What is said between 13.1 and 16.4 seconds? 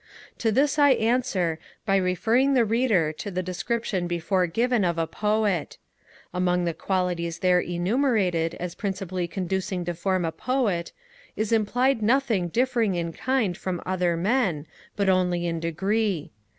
kind from other men, but only in degree.